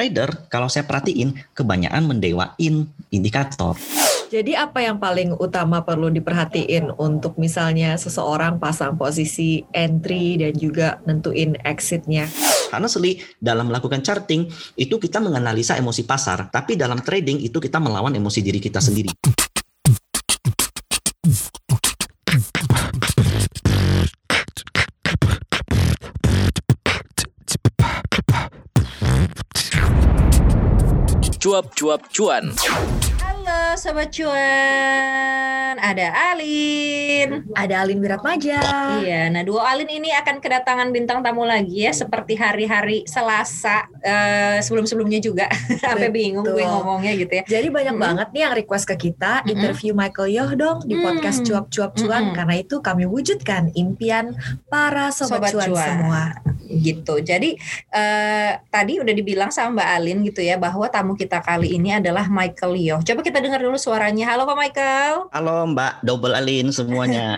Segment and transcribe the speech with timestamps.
[0.00, 3.76] trader kalau saya perhatiin kebanyakan mendewain indikator.
[4.32, 11.02] Jadi apa yang paling utama perlu diperhatiin untuk misalnya seseorang pasang posisi entry dan juga
[11.04, 12.30] nentuin exitnya?
[12.72, 14.48] Karena seli dalam melakukan charting
[14.80, 19.12] itu kita menganalisa emosi pasar, tapi dalam trading itu kita melawan emosi diri kita sendiri.
[31.50, 32.54] Cuap-cuap cuan.
[33.20, 37.44] Halo Sobat Cuan, ada Alin.
[37.52, 38.58] Ada Alin Wiratmaja.
[39.04, 44.58] Iya, nah dua Alin ini akan kedatangan bintang tamu lagi ya, seperti hari-hari Selasa eh,
[44.64, 45.52] sebelum-sebelumnya juga.
[45.84, 47.44] Sampai bingung gue ngomongnya gitu ya.
[47.44, 48.06] Jadi banyak Mm-mm.
[48.08, 52.36] banget nih yang request ke kita interview Michael Yoh dong di podcast cuap-cuap cuan Mm-mm.
[52.40, 54.32] karena itu kami wujudkan impian
[54.72, 55.86] para sobat, Sobat cuan, cuan.
[55.86, 56.22] semua.
[56.70, 57.14] Gitu.
[57.20, 57.58] Jadi
[57.92, 62.30] eh, tadi udah dibilang sama Mbak Alin gitu ya bahwa tamu kita kali ini adalah
[62.30, 63.00] Michael Yoh.
[63.10, 64.22] Coba kita dengar dulu suaranya.
[64.22, 65.14] Halo Pak Michael.
[65.34, 67.34] Halo Mbak Double Alin semuanya.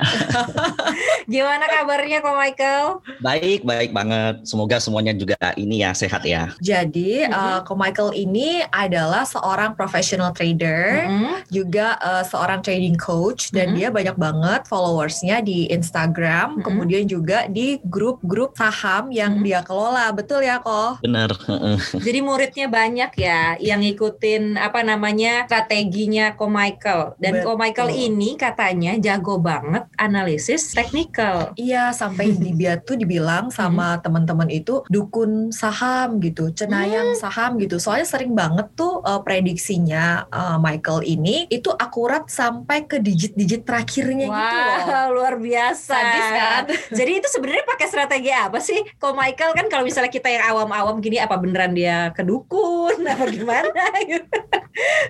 [1.33, 3.01] Gimana kabarnya Pak Michael?
[3.25, 4.45] baik, baik banget.
[4.45, 6.53] Semoga semuanya juga ini ya sehat ya.
[6.61, 7.33] Jadi Mm-mm.
[7.33, 11.49] uh, Ko Michael ini adalah seorang professional trader, Mm-mm.
[11.49, 13.79] juga uh, seorang trading coach dan Mm-mm.
[13.81, 16.69] dia banyak banget followersnya di Instagram, Mm-mm.
[16.69, 19.47] kemudian juga di grup-grup saham yang Mm-mm.
[19.49, 20.13] dia kelola.
[20.13, 21.01] Betul ya, Ko?
[21.01, 21.33] Bener.
[21.49, 21.81] heeh.
[22.07, 28.35] Jadi muridnya banyak ya yang ngikutin apa namanya strateginya Ko Michael dan Ko Michael ini
[28.35, 31.55] katanya jago banget analisis technical.
[31.55, 37.79] Iya, sampai di dia tuh dibilang sama teman-teman itu dukun saham gitu, cenayang saham gitu.
[37.79, 44.27] Soalnya sering banget tuh uh, prediksinya uh, Michael ini itu akurat sampai ke digit-digit terakhirnya
[44.35, 44.79] gitu loh.
[44.83, 45.95] Wah, luar biasa.
[45.95, 46.63] Sadis kan?
[46.99, 48.83] Jadi itu sebenarnya pakai strategi apa sih?
[48.99, 53.87] Ko Michael kan kalau misalnya kita yang awam-awam gini apa beneran dia kedukun apa gimana.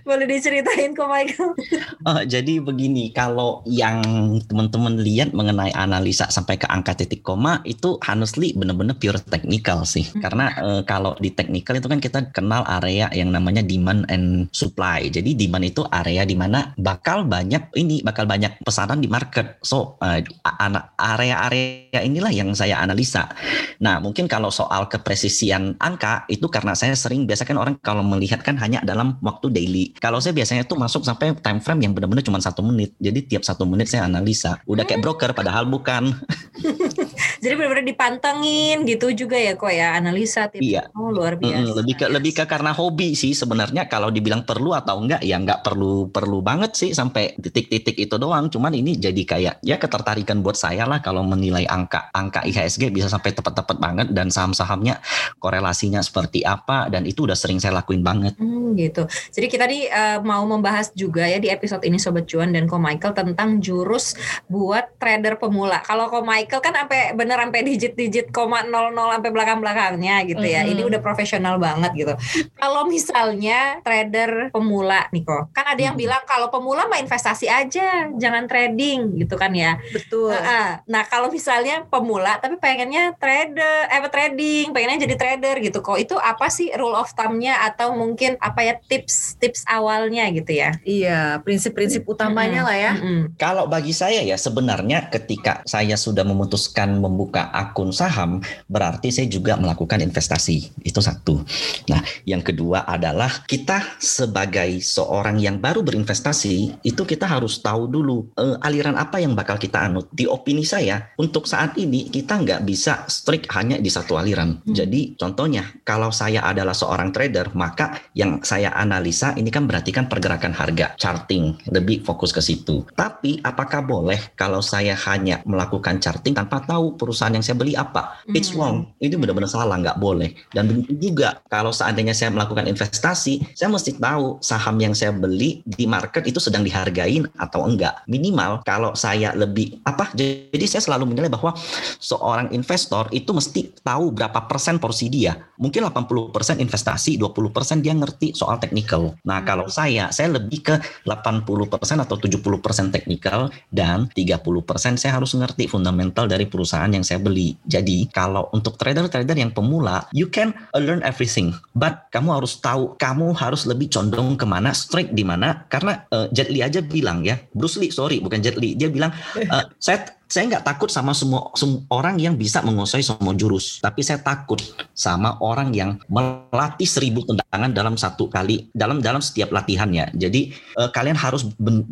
[0.04, 1.54] Boleh diceritain Ko Michael?
[2.02, 4.02] Eh, jadi begini, kalau yang
[4.50, 10.02] teman-teman lihat mengenai analisa sampai ke angka titik koma itu honestly benar-benar pure technical sih.
[10.10, 10.18] Hmm.
[10.18, 15.06] Karena eh, kalau di technical itu kan kita kenal area yang namanya demand and supply.
[15.06, 19.62] Jadi demand itu area di mana bakal banyak ini bakal banyak pesanan di market.
[19.62, 19.94] So
[20.42, 23.30] ana- area-area inilah yang saya analisa.
[23.78, 28.42] Nah, mungkin kalau soal kepresisian angka itu karena saya sering biasa kan orang kalau melihat
[28.42, 29.94] kan hanya dalam waktu daily.
[30.02, 32.96] Kalau saya biasanya tuh masuk sampai time frame yang benar-benar cuma satu menit.
[32.98, 34.58] Jadi tiap satu menit saya analisa.
[34.66, 36.12] Udah kayak broker padahal bukan.
[37.42, 40.62] Jadi benar-benar dipantengin gitu juga ya kok ya analisa tips.
[40.62, 40.94] Iya.
[40.94, 41.58] Oh luar biasa.
[41.58, 45.42] Mm-mm, lebih ke lebih ke karena hobi sih sebenarnya kalau dibilang perlu atau enggak ya
[45.42, 48.46] enggak perlu perlu banget sih sampai titik-titik itu doang.
[48.46, 53.10] Cuman ini jadi kayak ya ketertarikan buat saya lah kalau menilai angka angka IHSG bisa
[53.10, 55.02] sampai tepat-tepat banget dan saham-sahamnya
[55.42, 58.38] korelasinya seperti apa dan itu udah sering saya lakuin banget.
[58.38, 59.02] Hmm, gitu.
[59.34, 62.78] Jadi kita di eh, mau membahas juga ya di episode ini Sobat Cuan dan Ko
[62.78, 64.14] Michael tentang jurus
[64.46, 65.82] buat trader pemula.
[65.82, 70.60] Kalau Ko Michael kan sampai bener sampai digit-digit koma 00 sampai belakang-belakangnya gitu ya.
[70.68, 70.70] Mhm.
[70.76, 72.12] Ini udah profesional banget gitu.
[72.60, 76.02] Kalau misalnya trader pemula nih kok, kan ada yang Mhm.
[76.04, 79.80] bilang kalau pemula mah investasi aja, jangan trading gitu kan ya.
[79.96, 80.36] Betul.
[80.36, 80.84] Heeh.
[80.92, 85.96] Nah kalau misalnya pemula tapi pengennya trader, eh trading, pengennya jadi trader gitu kok.
[85.96, 90.76] Itu apa sih rule of thumb-nya atau mungkin apa ya tips-tips awalnya gitu ya?
[90.84, 92.92] Iya, prinsip-prinsip utamanya lah ya.
[93.00, 93.40] Mm-mm.
[93.40, 99.54] Kalau bagi saya ya sebenarnya ketika saya sudah memutuskan membuka akun saham berarti saya juga
[99.54, 100.74] melakukan investasi.
[100.82, 101.38] Itu satu.
[101.86, 108.34] Nah, yang kedua adalah kita sebagai seorang yang baru berinvestasi itu kita harus tahu dulu
[108.34, 110.10] eh, aliran apa yang bakal kita anut.
[110.10, 114.58] Di opini saya untuk saat ini kita nggak bisa strict hanya di satu aliran.
[114.58, 114.74] Hmm.
[114.74, 120.10] Jadi contohnya kalau saya adalah seorang trader maka yang saya analisa ini kan berarti kan
[120.10, 122.82] pergerakan harga charting lebih fokus ke situ.
[122.98, 128.24] Tapi apakah boleh kalau saya hanya melakukan charting tanpa tahu perusahaan yang saya beli apa?
[128.32, 128.58] It's Hmm.
[128.58, 128.76] wrong.
[128.98, 130.32] Itu benar-benar salah, nggak boleh.
[130.50, 135.60] Dan begitu juga kalau seandainya saya melakukan investasi, saya mesti tahu saham yang saya beli
[135.64, 138.02] di market itu sedang dihargain atau enggak.
[138.08, 140.10] Minimal kalau saya lebih apa?
[140.16, 141.54] Jadi saya selalu menilai bahwa
[142.00, 145.36] seorang investor itu mesti tahu berapa persen porsi dia.
[145.62, 149.14] Mungkin 80% investasi, 20% dia ngerti soal technical.
[149.22, 150.74] Nah, kalau saya, saya lebih ke
[151.06, 157.54] 80% atau 70% technical dan 30% saya harus ngerti fundamental dari perusahaan yang saya beli.
[157.66, 163.34] Jadi, kalau untuk trader-trader yang pemula, you can learn everything, but kamu harus tahu, kamu
[163.36, 167.38] harus lebih condong ke mana, strike di mana, karena eh, Jet Li aja bilang ya,
[167.52, 171.52] Bruce Lee, sorry, bukan Jet Li, dia bilang, eh, saya saya nggak takut sama semua,
[171.52, 174.64] semua orang yang bisa menguasai semua jurus, tapi saya takut
[174.96, 180.08] sama orang yang melatih seribu tendangan dalam satu kali dalam dalam setiap latihannya.
[180.16, 181.44] Jadi uh, kalian harus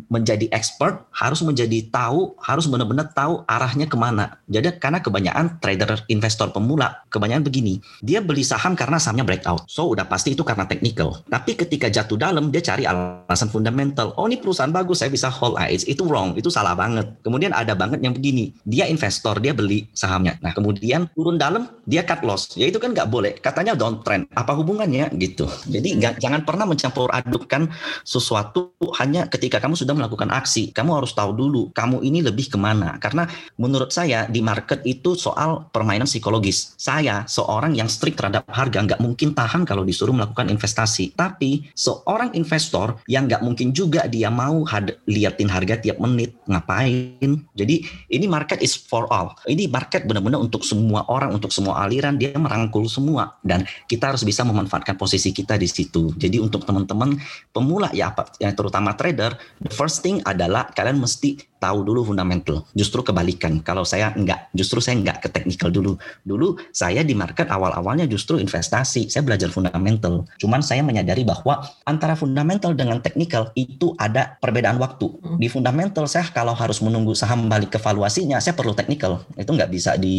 [0.09, 4.41] menjadi expert, harus menjadi tahu, harus benar-benar tahu arahnya ke mana.
[4.49, 9.93] Jadi karena kebanyakan trader investor pemula kebanyakan begini, dia beli saham karena sahamnya breakout, so
[9.93, 11.21] udah pasti itu karena technical.
[11.29, 14.15] Tapi ketika jatuh dalam dia cari alasan fundamental.
[14.15, 15.59] Oh ini perusahaan bagus, saya bisa hold.
[15.59, 17.05] Ah, itu wrong, itu salah banget.
[17.21, 18.30] Kemudian ada banget yang begini,
[18.63, 20.39] dia investor, dia beli sahamnya.
[20.39, 22.55] Nah kemudian turun dalam, dia cut loss.
[22.55, 23.35] Ya itu kan nggak boleh.
[23.37, 24.31] Katanya downtrend.
[24.33, 25.49] Apa hubungannya gitu?
[25.67, 27.67] Jadi gak, jangan pernah mencampur adukkan
[28.07, 30.71] sesuatu hanya ketika kamu sudah melakukan aksi.
[30.71, 32.97] Kamu harus tahu dulu kamu ini lebih ke mana.
[32.97, 33.27] Karena
[33.59, 36.77] menurut saya di market itu soal permainan psikologis.
[36.79, 41.13] Saya seorang yang strict terhadap harga nggak mungkin tahan kalau disuruh melakukan investasi.
[41.17, 44.63] Tapi seorang investor yang nggak mungkin juga dia mau
[45.07, 47.31] liatin harga tiap menit ngapain.
[47.55, 47.75] Jadi
[48.11, 49.37] ini market is for all.
[49.45, 54.25] Ini market benar-benar untuk semua orang, untuk semua aliran, dia merangkul semua dan kita harus
[54.25, 56.11] bisa memanfaatkan posisi kita di situ.
[56.17, 57.17] Jadi untuk teman-teman
[57.53, 62.65] pemula ya apa yang terutama trader, the first thing adalah kalian mesti tahu dulu fundamental.
[62.73, 63.61] Justru kebalikan.
[63.61, 65.93] Kalau saya enggak, justru saya enggak ke technical dulu.
[66.25, 69.13] Dulu saya di market awal-awalnya justru investasi.
[69.13, 70.25] Saya belajar fundamental.
[70.41, 75.05] Cuman saya menyadari bahwa antara fundamental dengan technical itu ada perbedaan waktu.
[75.21, 75.37] Hmm.
[75.37, 79.21] Di fundamental saya kalau harus menunggu saham balik ke valuasinya, saya perlu technical.
[79.37, 80.17] Itu nggak bisa di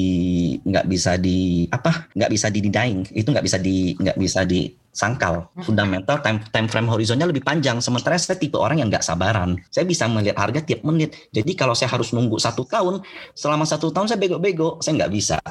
[0.62, 2.06] nggak bisa di apa?
[2.14, 3.02] nggak bisa di denying.
[3.10, 5.48] Itu nggak bisa di nggak bisa di sangkal.
[5.64, 7.80] Fundamental time time frame horizonnya lebih panjang.
[7.80, 9.56] Sementara saya tipe orang yang nggak sabaran.
[9.72, 11.16] Saya bisa melihat harga tiap menit.
[11.32, 13.00] Jadi kalau saya harus nunggu satu tahun
[13.32, 15.36] selama satu tahun saya bego-bego saya nggak bisa.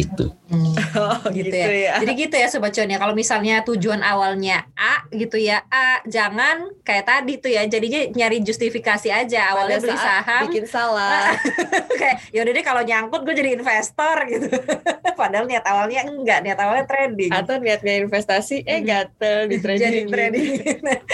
[0.00, 0.26] Gitu.
[0.50, 0.74] Hmm.
[0.98, 1.70] oh, gitu, ya.
[1.70, 1.92] ya.
[2.02, 2.98] Jadi gitu ya sobat cuan ya.
[2.98, 7.62] Kalau misalnya tujuan awalnya A gitu ya A jangan kayak tadi tuh ya.
[7.70, 9.54] Jadinya nyari justifikasi aja.
[9.54, 10.42] Awalnya Pada beli saham.
[10.50, 11.38] bikin salah.
[12.00, 14.48] Kayak yaudah deh kalau nyangkut gue jadi investor gitu.
[15.20, 16.40] Padahal niat awalnya enggak.
[16.42, 20.06] Niat awalnya trading atau niatnya investasi eh gatel di trading.
[20.08, 20.48] trading.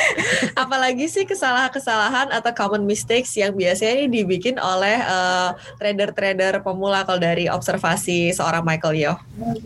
[0.62, 7.20] Apalagi sih kesalahan-kesalahan atau common mistakes yang biasanya ini dibikin oleh eh, trader-trader pemula kalau
[7.20, 9.12] dari observasi seorang Michael Yo.
[9.12, 9.20] Oke,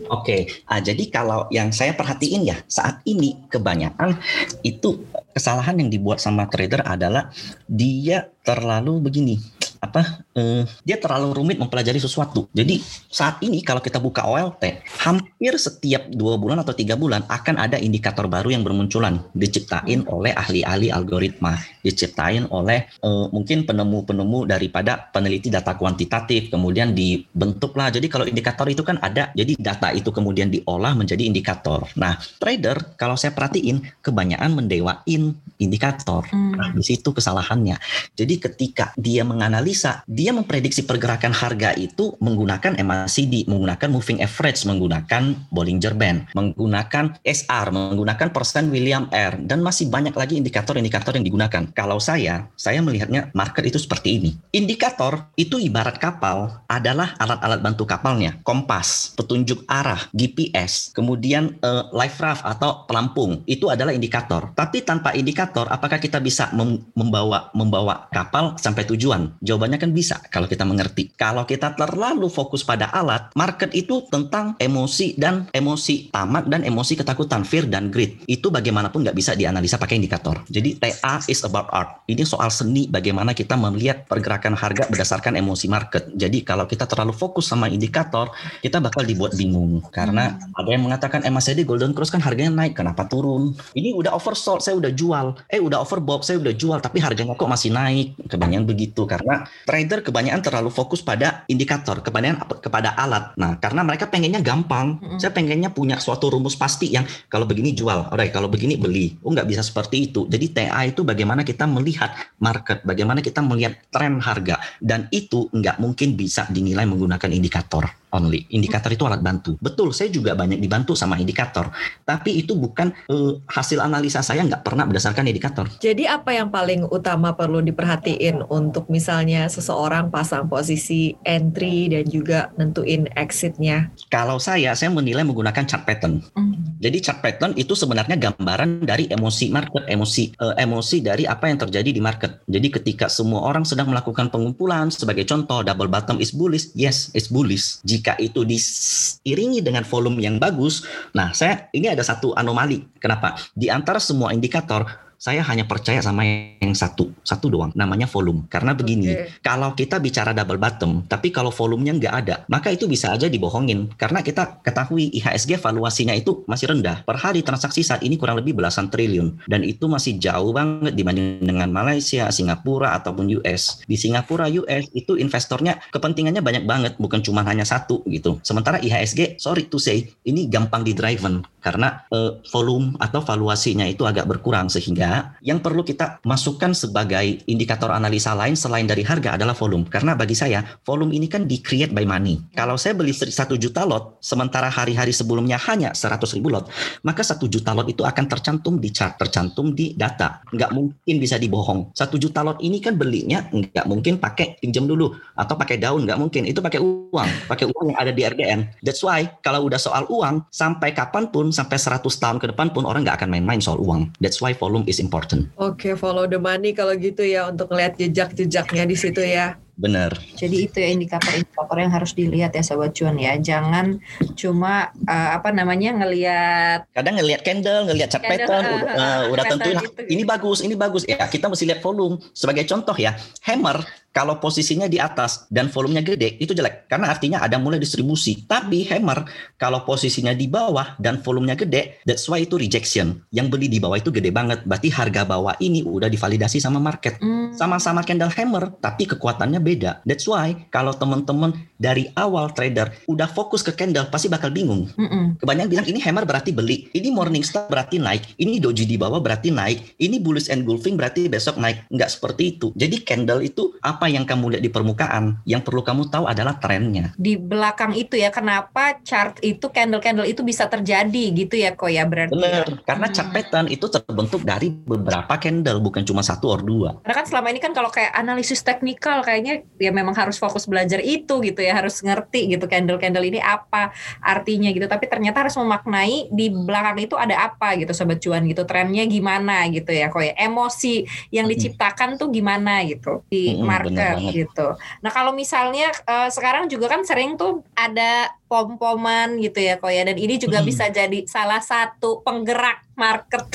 [0.09, 0.41] okay.
[0.67, 4.17] ah, jadi kalau yang saya perhatiin ya saat ini kebanyakan
[4.61, 5.01] itu
[5.31, 7.31] kesalahan yang dibuat sama trader adalah
[7.67, 9.39] dia terlalu begini
[9.81, 12.47] apa uh, dia terlalu rumit mempelajari sesuatu.
[12.51, 17.57] Jadi saat ini kalau kita buka OLT, hampir setiap dua bulan atau tiga bulan akan
[17.57, 20.11] ada indikator baru yang bermunculan, diciptain hmm.
[20.11, 27.89] oleh ahli-ahli algoritma, diciptain oleh uh, mungkin penemu-penemu daripada peneliti data kuantitatif, kemudian dibentuklah.
[27.89, 31.87] Jadi kalau indikator itu kan ada, jadi data itu kemudian diolah menjadi indikator.
[31.97, 36.27] Nah trader kalau saya perhatiin kebanyakan mendewain indikator.
[36.29, 36.53] Hmm.
[36.59, 37.79] Nah di situ kesalahannya.
[38.15, 44.67] Jadi ketika dia menganalisis analisa, dia memprediksi pergerakan harga itu menggunakan MACD, menggunakan moving average,
[44.67, 51.23] menggunakan Bollinger Band, menggunakan SR, menggunakan persen William R, dan masih banyak lagi indikator-indikator yang
[51.25, 51.63] digunakan.
[51.71, 54.31] Kalau saya, saya melihatnya market itu seperti ini.
[54.51, 62.19] Indikator itu ibarat kapal adalah alat-alat bantu kapalnya, kompas, petunjuk arah, GPS, kemudian uh, life
[62.19, 64.51] raft atau pelampung, itu adalah indikator.
[64.51, 69.31] Tapi tanpa indikator, apakah kita bisa membawa membawa kapal sampai tujuan?
[69.39, 71.13] Jawab Jawabannya kan bisa kalau kita mengerti.
[71.15, 76.99] Kalau kita terlalu fokus pada alat, market itu tentang emosi dan emosi tamat dan emosi
[76.99, 78.25] ketakutan, fear dan greed.
[78.27, 80.43] Itu bagaimanapun nggak bisa dianalisa pakai indikator.
[80.49, 82.03] Jadi TA is about art.
[82.09, 86.11] Ini soal seni bagaimana kita melihat pergerakan harga berdasarkan emosi market.
[86.17, 89.79] Jadi kalau kita terlalu fokus sama indikator, kita bakal dibuat bingung.
[89.93, 90.57] Karena hmm.
[90.57, 93.53] ada yang mengatakan MACD Golden Cross kan harganya naik, kenapa turun?
[93.77, 95.37] Ini udah oversold, saya udah jual.
[95.47, 98.17] Eh udah overbought, saya udah jual, tapi harganya kok masih naik.
[98.27, 103.37] Kebanyakan begitu karena trader kebanyakan terlalu fokus pada indikator, kebanyakan kepada alat.
[103.37, 104.97] Nah, karena mereka pengennya gampang.
[104.97, 105.19] Mm-hmm.
[105.21, 109.15] Saya pengennya punya suatu rumus pasti yang kalau begini jual, alright, kalau begini beli.
[109.21, 110.25] Oh, nggak bisa seperti itu.
[110.25, 115.77] Jadi TA itu bagaimana kita melihat market, bagaimana kita melihat tren harga dan itu nggak
[115.77, 118.47] mungkin bisa dinilai menggunakan indikator only.
[118.51, 119.55] Indikator itu alat bantu.
[119.59, 121.71] Betul, saya juga banyak dibantu sama indikator.
[122.03, 125.67] Tapi itu bukan uh, hasil analisa saya nggak pernah berdasarkan indikator.
[125.79, 132.51] Jadi apa yang paling utama perlu diperhatiin untuk misalnya seseorang pasang posisi entry dan juga
[132.59, 133.89] nentuin exitnya?
[134.11, 136.23] Kalau saya, saya menilai menggunakan chart pattern.
[136.35, 136.81] Mm.
[136.81, 141.61] Jadi chart pattern itu sebenarnya gambaran dari emosi market, emosi uh, emosi dari apa yang
[141.61, 142.41] terjadi di market.
[142.49, 147.29] Jadi ketika semua orang sedang melakukan pengumpulan, sebagai contoh double bottom is bullish, yes, it's
[147.29, 147.77] bullish.
[147.85, 150.81] Jika jika itu diiringi dengan volume yang bagus,
[151.13, 152.81] nah saya ini ada satu anomali.
[152.97, 153.37] Kenapa?
[153.53, 154.89] Di antara semua indikator
[155.21, 158.49] saya hanya percaya sama yang satu, satu doang, namanya volume.
[158.49, 159.37] Karena begini, okay.
[159.45, 163.93] kalau kita bicara double bottom, tapi kalau volumenya nggak ada, maka itu bisa aja dibohongin.
[164.01, 167.05] Karena kita ketahui IHSG valuasinya itu masih rendah.
[167.05, 169.45] Per hari transaksi saat ini kurang lebih belasan triliun.
[169.45, 173.85] Dan itu masih jauh banget dibanding dengan Malaysia, Singapura, ataupun US.
[173.85, 178.41] Di Singapura, US itu investornya kepentingannya banyak banget, bukan cuma hanya satu gitu.
[178.41, 184.03] Sementara IHSG, sorry to say, ini gampang di driven karena uh, volume atau valuasinya itu
[184.03, 189.53] agak berkurang sehingga yang perlu kita masukkan sebagai indikator analisa lain selain dari harga adalah
[189.53, 189.85] volume.
[189.85, 192.41] Karena bagi saya volume ini kan di create by money.
[192.57, 196.65] Kalau saya beli satu juta lot sementara hari-hari sebelumnya hanya 100 ribu lot
[197.05, 200.41] maka satu juta lot itu akan tercantum di chart tercantum di data.
[200.49, 201.93] Nggak mungkin bisa dibohong.
[201.93, 206.17] Satu juta lot ini kan belinya nggak mungkin pakai pinjam dulu atau pakai daun nggak
[206.17, 206.49] mungkin.
[206.49, 210.47] Itu pakai uang pakai uang yang ada di RDN that's why kalau udah soal uang
[210.47, 214.11] sampai kapan pun sampai 100 tahun ke depan pun orang nggak akan main-main soal uang.
[214.23, 215.51] That's why volume is important.
[215.59, 219.59] Oke, okay, follow the money kalau gitu ya untuk ngeliat jejak-jejaknya di situ ya.
[219.81, 220.13] Benar.
[220.37, 223.33] Jadi itu ya indikator-indikator yang harus dilihat ya sobat cuan ya.
[223.41, 223.97] Jangan
[224.37, 229.43] cuma uh, apa namanya ngelihat kadang ngelihat candle, ngelihat chart pattern, uh, udah, uh, udah
[229.49, 231.03] tentuin gitu, ini bagus, ini bagus.
[231.09, 232.21] Ya, kita mesti lihat volume.
[232.37, 233.81] Sebagai contoh ya, hammer
[234.11, 238.43] kalau posisinya di atas dan volumenya gede itu jelek karena artinya ada mulai distribusi.
[238.43, 239.23] Tapi hammer
[239.55, 243.23] kalau posisinya di bawah dan volumenya gede, that's why itu rejection.
[243.31, 244.63] Yang beli di bawah itu gede banget.
[244.67, 247.19] Berarti harga bawah ini udah divalidasi sama market.
[247.23, 247.55] Hmm.
[247.55, 250.03] Sama-sama candle hammer tapi kekuatannya beda.
[250.03, 254.85] That's why kalau teman-teman dari awal trader udah fokus ke candle pasti bakal bingung.
[254.95, 255.23] Mm -mm.
[255.41, 259.17] Kebanyakan bilang ini hammer berarti beli, ini morning star berarti naik, ini doji di bawah
[259.17, 261.89] berarti naik, ini bullish engulfing berarti besok naik.
[261.89, 262.69] Nggak seperti itu.
[262.77, 267.13] Jadi candle itu apa yang kamu lihat di permukaan, yang perlu kamu tahu adalah trennya.
[267.19, 272.07] Di belakang itu ya, kenapa chart itu candle-candle itu bisa terjadi gitu ya kok ya
[272.09, 272.33] berarti?
[272.33, 273.15] Benar, karena hmm.
[273.15, 276.89] chart pattern itu terbentuk dari beberapa candle, bukan cuma satu or dua.
[277.05, 281.03] Karena kan selama ini kan kalau kayak analisis teknikal kayaknya ya memang harus fokus belajar
[281.03, 283.93] itu gitu ya, harus ngerti gitu candle-candle ini apa
[284.23, 284.89] artinya gitu.
[284.89, 289.67] Tapi ternyata harus memaknai di belakang itu ada apa gitu sobat cuan gitu, trennya gimana
[289.69, 290.33] gitu ya kok ya.
[290.39, 293.90] Emosi yang diciptakan tuh gimana gitu di market
[294.33, 294.67] gitu.
[295.03, 300.03] Nah kalau misalnya uh, sekarang juga kan sering tuh ada pom-poman gitu ya kok ya
[300.03, 300.67] dan ini juga hmm.
[300.67, 303.45] bisa jadi salah satu penggerak market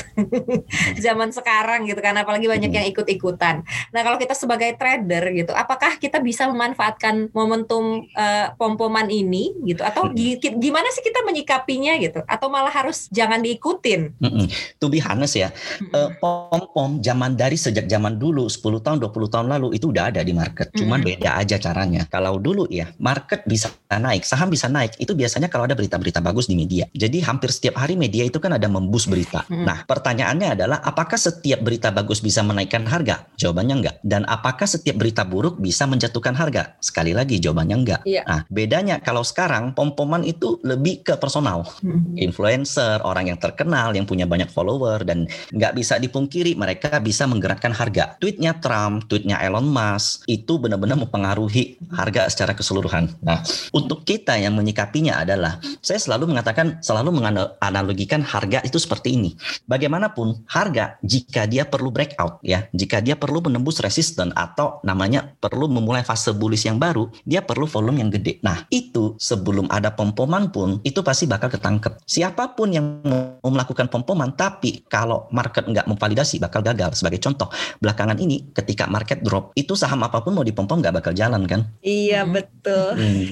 [1.05, 3.63] zaman sekarang gitu kan apalagi banyak yang ikut-ikutan.
[3.93, 9.85] Nah, kalau kita sebagai trader gitu, apakah kita bisa memanfaatkan momentum uh, pom-poman ini gitu
[9.85, 14.17] atau gimana sih kita menyikapinya gitu atau malah harus jangan diikutin?
[14.19, 14.45] Mm -mm.
[14.83, 15.53] To be honest ya,
[15.95, 20.21] uh, pom-pom zaman dari sejak zaman dulu 10 tahun 20 tahun lalu itu udah ada
[20.25, 20.73] di market.
[20.75, 22.03] Cuman mm beda aja caranya.
[22.11, 26.23] Kalau dulu ya, market bisa naik, saham bisa naik naik itu biasanya kalau ada berita-berita
[26.23, 26.87] bagus di media.
[26.95, 29.43] Jadi hampir setiap hari media itu kan ada membus berita.
[29.51, 29.67] Hmm.
[29.67, 33.27] Nah, pertanyaannya adalah apakah setiap berita bagus bisa menaikkan harga?
[33.35, 33.95] Jawabannya enggak.
[34.07, 36.79] Dan apakah setiap berita buruk bisa menjatuhkan harga?
[36.79, 38.01] Sekali lagi jawabannya enggak.
[38.07, 38.23] Yeah.
[38.23, 41.67] Nah, bedanya kalau sekarang pom-poman itu lebih ke personal.
[41.83, 42.15] Hmm.
[42.15, 47.75] Influencer, orang yang terkenal, yang punya banyak follower dan nggak bisa dipungkiri mereka bisa menggerakkan
[47.75, 48.15] harga.
[48.21, 53.17] Tweetnya Trump, tweetnya Elon Musk itu benar-benar mempengaruhi harga secara keseluruhan.
[53.25, 53.41] Nah,
[53.73, 59.33] untuk kita yang menyikapi menyikapinya adalah saya selalu mengatakan selalu menganalogikan harga itu seperti ini.
[59.65, 65.65] Bagaimanapun harga jika dia perlu breakout ya, jika dia perlu menembus resisten atau namanya perlu
[65.65, 68.37] memulai fase bullish yang baru, dia perlu volume yang gede.
[68.45, 71.97] Nah, itu sebelum ada pompoman pun itu pasti bakal ketangkep.
[72.05, 76.93] Siapa pun yang mau melakukan pompoman tapi kalau market nggak memvalidasi bakal gagal.
[76.93, 77.49] Sebagai contoh,
[77.81, 81.65] belakangan ini ketika market drop itu saham apa pun mau dipompom nggak bakal jalan kan?
[81.81, 82.93] Iya, betul.
[82.93, 83.25] Hmm.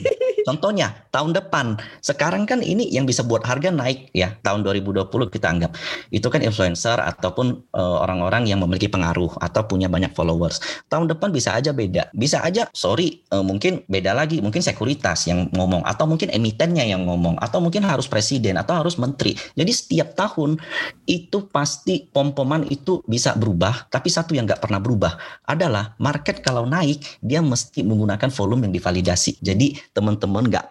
[0.45, 1.75] Contohnya tahun depan.
[2.00, 5.72] Sekarang kan ini yang bisa buat harga naik ya tahun 2020 kita anggap.
[6.10, 10.63] Itu kan influencer ataupun uh, orang-orang yang memiliki pengaruh atau punya banyak followers.
[10.88, 12.10] Tahun depan bisa aja beda.
[12.15, 17.04] Bisa aja sorry uh, mungkin beda lagi, mungkin sekuritas yang ngomong atau mungkin emitennya yang
[17.04, 19.36] ngomong atau mungkin harus presiden atau harus menteri.
[19.54, 20.58] Jadi setiap tahun
[21.06, 26.63] itu pasti pom-poman itu bisa berubah, tapi satu yang nggak pernah berubah adalah market kalau
[26.65, 29.38] naik dia mesti menggunakan volume yang divalidasi.
[29.44, 30.65] Jadi teman-teman teman-teman nggak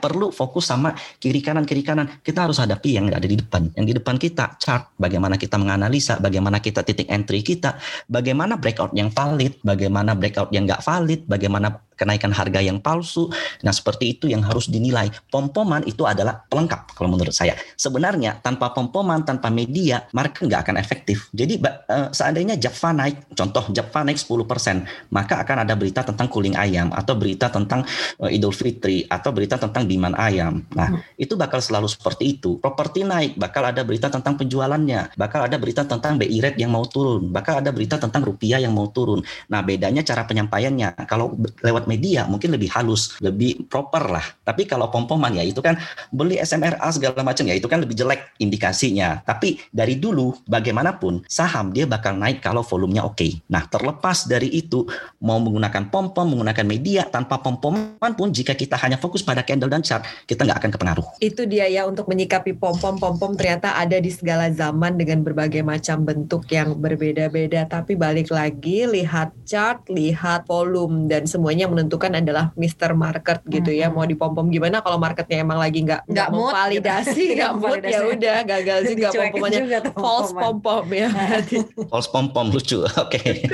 [0.00, 2.08] perlu fokus sama kiri kanan kiri kanan.
[2.24, 4.56] Kita harus hadapi yang ada di depan yang di depan kita.
[4.56, 7.76] Chart bagaimana kita menganalisa bagaimana kita titik entry kita
[8.08, 13.28] bagaimana breakout yang valid bagaimana breakout yang nggak valid bagaimana kenaikan harga yang palsu.
[13.60, 15.12] Nah, seperti itu yang harus dinilai.
[15.28, 17.52] Pom-poman itu adalah pelengkap kalau menurut saya.
[17.76, 21.28] Sebenarnya tanpa pom-poman, tanpa media, market nggak akan efektif.
[21.36, 26.56] Jadi uh, seandainya Java naik, contoh Java naik 10%, maka akan ada berita tentang cooling
[26.56, 27.84] ayam atau berita tentang
[28.24, 30.64] uh, Idul Fitri atau berita tentang demand ayam.
[30.72, 31.20] Nah, hmm.
[31.20, 32.56] itu bakal selalu seperti itu.
[32.56, 36.86] Properti naik, bakal ada berita tentang penjualannya, bakal ada berita tentang BI rate yang mau
[36.86, 39.20] turun, bakal ada berita tentang rupiah yang mau turun.
[39.50, 41.04] Nah, bedanya cara penyampaiannya.
[41.10, 44.26] Kalau lewat media mungkin lebih halus, lebih proper lah.
[44.46, 45.74] Tapi kalau pom-poman ya itu kan
[46.14, 49.26] beli SMRA segala macam ya itu kan lebih jelek indikasinya.
[49.26, 53.18] Tapi dari dulu bagaimanapun saham dia bakal naik kalau volumenya oke.
[53.18, 53.42] Okay.
[53.50, 54.86] Nah, terlepas dari itu
[55.24, 59.82] mau menggunakan pom-pom, menggunakan media tanpa pom-poman pun jika kita hanya fokus pada candle dan
[59.82, 61.06] chart, kita nggak akan kepengaruh.
[61.18, 63.00] Itu dia ya untuk menyikapi pom-pom.
[63.00, 67.64] Pom-pom ternyata ada di segala zaman dengan berbagai macam bentuk yang berbeda-beda.
[67.66, 72.92] Tapi balik lagi lihat chart, lihat volume dan semuanya menentukan adalah Mr.
[72.92, 73.88] Market gitu ya.
[73.88, 77.36] Mau di pom-pom gimana kalau marketnya emang lagi nggak nggak mau validasi, gitu.
[77.40, 79.62] nggak mood ya udah gagal juga pom-pomannya
[79.96, 81.08] false pom-pom ya.
[81.90, 82.84] false pom-pom lucu.
[83.02, 83.48] Oke.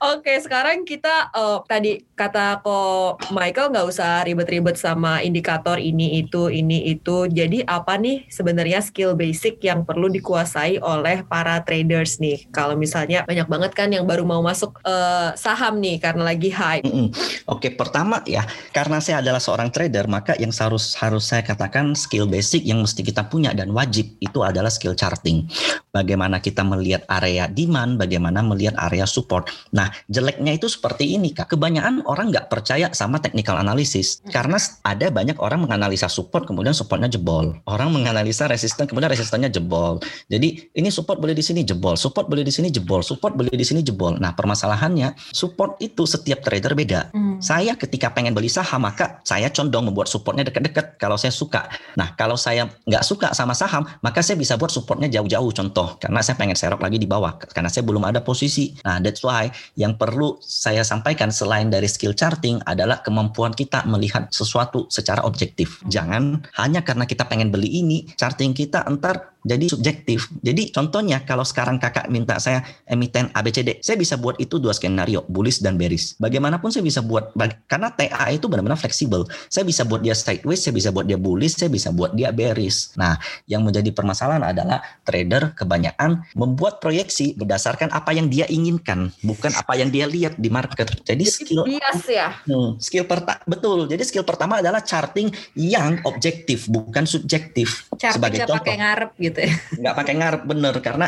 [0.00, 6.48] Oke, sekarang kita uh, tadi kata kok Michael nggak usah ribet-ribet sama indikator ini itu
[6.48, 7.28] ini itu.
[7.28, 12.48] Jadi apa nih sebenarnya skill basic yang perlu dikuasai oleh para traders nih?
[12.48, 16.80] Kalau misalnya banyak banget kan yang baru mau masuk uh, saham nih karena lagi high.
[16.80, 17.08] Mm -mm.
[17.50, 22.24] Oke, pertama ya karena saya adalah seorang trader maka yang harus harus saya katakan skill
[22.28, 25.48] basic yang mesti kita punya dan wajib itu adalah skill charting.
[25.90, 29.39] Bagaimana kita melihat area demand, bagaimana melihat area support.
[29.74, 31.52] Nah jeleknya itu seperti ini kak.
[31.52, 34.32] Kebanyakan orang nggak percaya sama technical analysis hmm.
[34.32, 37.54] karena ada banyak orang menganalisa support kemudian supportnya jebol.
[37.66, 40.02] Orang menganalisa resisten kemudian resistennya jebol.
[40.30, 43.66] Jadi ini support boleh di sini jebol, support boleh di sini jebol, support boleh di
[43.66, 44.16] sini jebol.
[44.18, 47.00] Nah permasalahannya support itu setiap trader beda.
[47.14, 47.38] Hmm.
[47.38, 51.70] Saya ketika pengen beli saham maka saya condong membuat supportnya dekat-dekat kalau saya suka.
[51.94, 56.20] Nah kalau saya nggak suka sama saham maka saya bisa buat supportnya jauh-jauh contoh karena
[56.24, 58.74] saya pengen serok lagi di bawah karena saya belum ada posisi.
[58.82, 59.29] Nah that's why
[59.78, 65.80] yang perlu saya sampaikan selain dari skill charting adalah kemampuan kita melihat sesuatu secara objektif.
[65.86, 70.28] Jangan hanya karena kita pengen beli ini, charting kita entar jadi subjektif.
[70.44, 75.24] Jadi contohnya kalau sekarang kakak minta saya emiten ABCD, saya bisa buat itu dua skenario,
[75.32, 76.16] bullish dan bearish.
[76.20, 77.32] Bagaimanapun saya bisa buat,
[77.64, 79.24] karena TA itu benar-benar fleksibel.
[79.48, 82.92] Saya bisa buat dia sideways, saya bisa buat dia bullish, saya bisa buat dia bearish.
[83.00, 83.16] Nah,
[83.48, 89.76] yang menjadi permasalahan adalah trader kebanyakan membuat proyeksi berdasarkan apa yang dia inginkan, bukan apa
[89.76, 90.88] yang dia lihat di market.
[91.04, 92.32] Jadi skill bias ya.
[92.48, 93.84] Hmm, skill pertama betul.
[93.86, 97.88] Jadi skill pertama adalah charting yang objektif, bukan subjektif.
[98.00, 98.56] Charting Sebagai contoh.
[98.60, 99.52] pakai ngarep gitu ya.
[99.80, 101.06] Nggak pakai ngarep bener karena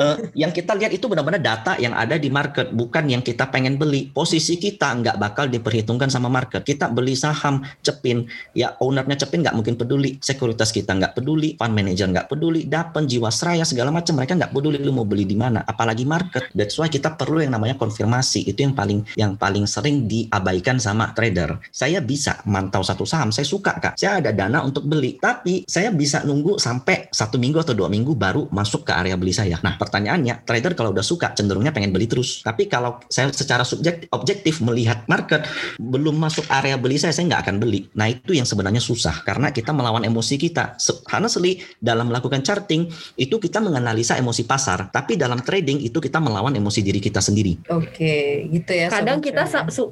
[0.00, 3.76] uh, yang kita lihat itu benar-benar data yang ada di market bukan yang kita pengen
[3.76, 4.08] beli.
[4.08, 6.64] Posisi kita nggak bakal diperhitungkan sama market.
[6.64, 8.24] Kita beli saham cepin,
[8.56, 13.04] ya ownernya cepin nggak mungkin peduli, sekuritas kita nggak peduli, fund manager nggak peduli, dapen
[13.04, 15.60] jiwasraya segala macam mereka nggak peduli lu mau beli di mana.
[15.64, 16.48] Apalagi market.
[16.56, 18.46] That's why kita perlu yang namanya konfirmasi.
[18.46, 21.58] Itu yang paling yang paling sering diabaikan sama trader.
[21.74, 23.94] Saya bisa mantau satu saham, saya suka kak.
[23.98, 28.14] Saya ada dana untuk beli, tapi saya bisa nunggu sampai satu minggu atau dua minggu
[28.14, 29.58] baru masuk ke area beli saya.
[29.60, 32.44] Nah pertanyaannya, trader kalau udah suka cenderungnya pengen beli terus.
[32.44, 35.48] Tapi kalau saya secara subjektif, objektif melihat market
[35.80, 37.88] belum masuk area beli saya, saya nggak akan beli.
[37.96, 40.76] Nah itu yang sebenarnya susah karena kita melawan emosi kita.
[41.10, 42.86] Honestly, dalam melakukan charting
[43.16, 47.39] itu kita menganalisa emosi pasar, tapi dalam trading itu kita melawan emosi diri kita sendiri.
[47.72, 48.92] Oke, gitu ya.
[48.92, 49.48] Kadang kita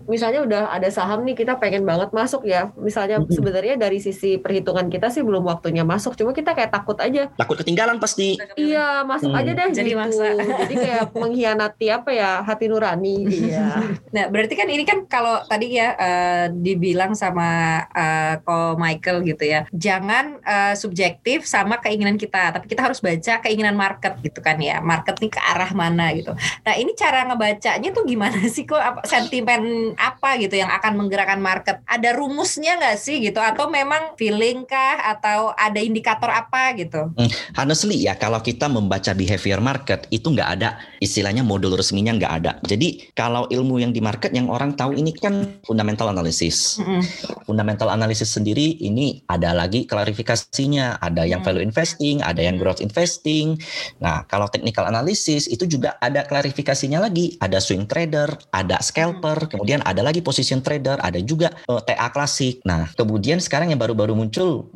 [0.06, 2.70] misalnya udah ada saham nih kita pengen banget masuk ya.
[2.76, 3.34] Misalnya mm -hmm.
[3.34, 7.30] sebenarnya dari sisi perhitungan kita sih belum waktunya masuk, cuma kita kayak takut aja.
[7.34, 8.38] Takut ketinggalan pasti.
[8.54, 9.40] Iya, masuk hmm.
[9.40, 10.00] aja deh Jadi gitu.
[10.00, 10.26] masa.
[10.34, 13.16] Jadi kayak mengkhianati apa ya hati nurani.
[13.28, 13.68] iya.
[14.08, 19.44] Nah, berarti kan ini kan kalau tadi ya uh, dibilang sama uh, Ko Michael gitu
[19.44, 19.68] ya.
[19.68, 24.80] Jangan uh, subjektif sama keinginan kita, tapi kita harus baca keinginan market gitu kan ya.
[24.80, 26.32] Market nih ke arah mana gitu.
[26.64, 31.38] Nah, ini cara ngebacanya tuh gimana sih kok apa, sentimen apa gitu yang akan menggerakkan
[31.38, 31.78] market?
[31.86, 37.14] Ada rumusnya nggak sih gitu atau memang feeling kah atau ada indikator apa gitu?
[37.14, 42.32] Hmm, honestly ya kalau kita membaca behavior market itu nggak ada istilahnya modul resminya nggak
[42.42, 42.52] ada.
[42.66, 46.80] Jadi kalau ilmu yang di market yang orang tahu ini kan fundamental analysis.
[46.80, 47.00] Mm-hmm.
[47.44, 53.60] Fundamental analysis sendiri ini ada lagi klarifikasinya, ada yang value investing, ada yang growth investing.
[54.00, 59.84] Nah kalau technical analysis itu juga ada klarifikasinya lagi, ada swing trader, ada scalper, kemudian
[59.84, 62.64] ada lagi position trader, ada juga uh, TA klasik.
[62.64, 64.72] Nah kemudian sekarang yang baru-baru muncul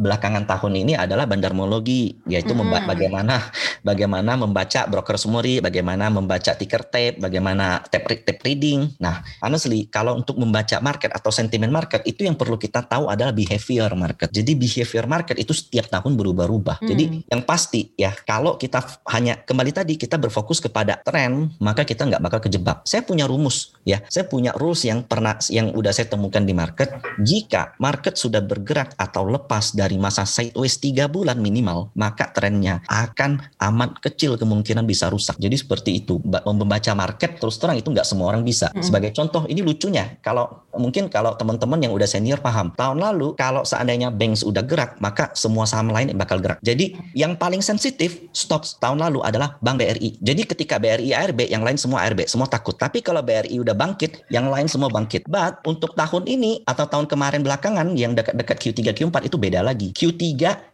[0.00, 2.88] belakangan tahun ini adalah bandarmologi yaitu hmm.
[2.88, 8.92] bagaimana bagaimana membaca broker summary, bagaimana membaca ticker tape, bagaimana tape, tape reading.
[9.00, 13.32] Nah, honestly, kalau untuk membaca market atau sentimen market itu yang perlu kita tahu adalah
[13.32, 14.28] behavior market.
[14.28, 16.84] Jadi behavior market itu setiap tahun berubah-ubah.
[16.84, 16.88] Hmm.
[16.92, 22.04] Jadi yang pasti ya, kalau kita hanya kembali tadi kita berfokus kepada tren, maka kita
[22.04, 22.84] nggak bakal kejebak.
[22.84, 26.92] Saya punya rumus ya, saya punya rules yang pernah yang udah saya temukan di market.
[27.24, 33.40] Jika market sudah bergerak atau lepas dari masa sideways tiga bulan minimal, maka trennya akan
[33.56, 35.40] amat kecil kemungkinan bisa rusak.
[35.40, 36.20] Jadi seperti itu.
[36.44, 38.68] Membaca market terus terang itu nggak semua orang bisa.
[38.84, 40.20] Sebagai contoh, ini lucunya.
[40.20, 42.74] Kalau mungkin kalau teman-teman yang udah senior paham.
[42.76, 46.60] Tahun lalu kalau seandainya banks udah gerak, maka semua saham lain bakal gerak.
[46.60, 50.18] Jadi yang paling sensitif stop tahun lalu adalah Bank BRI.
[50.18, 52.76] Jadi ketika BRI ARB, yang lain semua ARB, semua takut.
[52.76, 55.26] Tapi kalau BRI udah bangkit, yang lain semua bangkit.
[55.26, 59.94] But untuk tahun ini atau tahun kemarin belakangan yang dekat-dekat Q3 Q4 itu beda lagi.
[59.94, 60.22] Q3